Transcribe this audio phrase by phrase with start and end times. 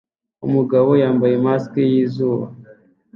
[0.47, 2.45] Umugabo yambaye mask yizuba